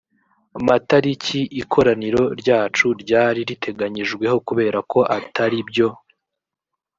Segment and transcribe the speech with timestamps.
[0.67, 5.89] matariki ikoraniro ryacu ryari riteganyijweho kubera ko atari byo